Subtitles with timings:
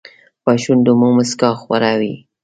[0.43, 2.15] په شونډو مو موسکا خوره وي.